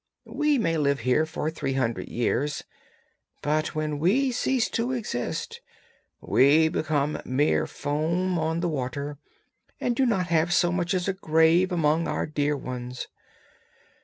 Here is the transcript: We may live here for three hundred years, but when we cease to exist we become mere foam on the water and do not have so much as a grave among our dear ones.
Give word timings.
We 0.33 0.57
may 0.57 0.77
live 0.79 1.01
here 1.01 1.27
for 1.27 1.51
three 1.51 1.73
hundred 1.73 2.09
years, 2.09 2.63
but 3.43 3.75
when 3.75 3.99
we 3.99 4.31
cease 4.31 4.67
to 4.71 4.93
exist 4.93 5.61
we 6.19 6.69
become 6.69 7.21
mere 7.23 7.67
foam 7.67 8.39
on 8.39 8.61
the 8.61 8.67
water 8.67 9.19
and 9.79 9.95
do 9.95 10.07
not 10.07 10.25
have 10.29 10.51
so 10.51 10.71
much 10.71 10.95
as 10.95 11.07
a 11.07 11.13
grave 11.13 11.71
among 11.71 12.07
our 12.07 12.25
dear 12.25 12.57
ones. 12.57 13.09